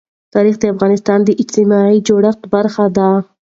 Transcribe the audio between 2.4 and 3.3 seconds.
برخه ده.